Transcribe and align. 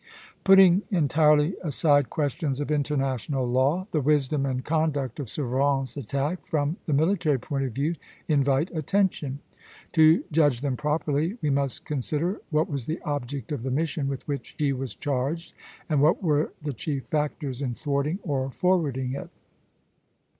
Putting 0.43 0.81
entirely 0.89 1.53
aside 1.63 2.09
questions 2.09 2.59
of 2.59 2.71
international 2.71 3.45
law, 3.47 3.85
the 3.91 4.01
wisdom 4.01 4.47
and 4.47 4.65
conduct 4.65 5.19
of 5.19 5.29
Suffren's 5.29 5.95
attack, 5.95 6.43
from 6.43 6.77
the 6.87 6.93
military 6.93 7.37
point 7.37 7.65
of 7.65 7.73
view, 7.73 7.93
invite 8.27 8.75
attention. 8.75 9.41
To 9.91 10.23
judge 10.31 10.61
them 10.61 10.75
properly, 10.75 11.37
we 11.43 11.51
must 11.51 11.85
consider 11.85 12.41
what 12.49 12.67
was 12.67 12.85
the 12.85 12.99
object 13.03 13.51
of 13.51 13.61
the 13.61 13.69
mission 13.69 14.07
with 14.07 14.27
which 14.27 14.55
he 14.57 14.73
was 14.73 14.95
charged, 14.95 15.53
and 15.87 16.01
what 16.01 16.23
were 16.23 16.51
the 16.63 16.73
chief 16.73 17.05
factors 17.05 17.61
in 17.61 17.75
thwarting 17.75 18.17
or 18.23 18.49
forwarding 18.49 19.13
it. 19.13 19.29